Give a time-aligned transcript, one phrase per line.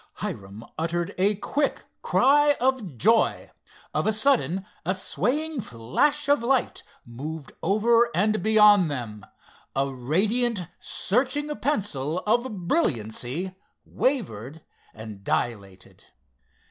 [0.15, 3.51] Hiram uttered a quick cry of joy.
[3.93, 9.23] Of a sudden a swaying flash of light moved over and beyond them.
[9.75, 13.53] A radiant, searching pencil of brilliancy
[13.85, 16.03] wavered and dilated.